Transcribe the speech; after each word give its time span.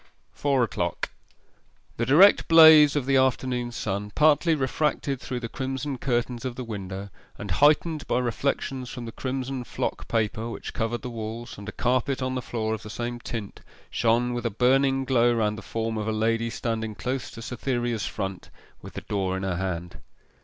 FOUR 0.31 0.63
O'CLOCK 0.63 1.11
The 1.97 2.07
direct 2.07 2.47
blaze 2.47 2.95
of 2.95 3.05
the 3.05 3.17
afternoon 3.17 3.71
sun, 3.71 4.09
partly 4.15 4.55
refracted 4.55 5.21
through 5.21 5.41
the 5.41 5.47
crimson 5.47 5.99
curtains 5.99 6.43
of 6.43 6.55
the 6.55 6.63
window, 6.63 7.11
and 7.37 7.51
heightened 7.51 8.07
by 8.07 8.17
reflections 8.17 8.89
from 8.89 9.05
the 9.05 9.11
crimson 9.11 9.63
flock 9.63 10.07
paper 10.07 10.49
which 10.49 10.73
covered 10.73 11.03
the 11.03 11.11
walls, 11.11 11.55
and 11.55 11.69
a 11.69 11.71
carpet 11.71 12.19
on 12.19 12.33
the 12.33 12.41
floor 12.41 12.73
of 12.73 12.81
the 12.81 12.89
same 12.89 13.19
tint, 13.19 13.61
shone 13.91 14.33
with 14.33 14.47
a 14.47 14.49
burning 14.49 15.05
glow 15.05 15.31
round 15.35 15.55
the 15.55 15.61
form 15.61 15.99
of 15.99 16.07
a 16.07 16.11
lady 16.11 16.49
standing 16.49 16.95
close 16.95 17.29
to 17.29 17.43
Cytherea's 17.43 18.07
front 18.07 18.49
with 18.81 18.93
the 18.93 19.01
door 19.01 19.37
in 19.37 19.43
her 19.43 19.57
hand. 19.57 19.97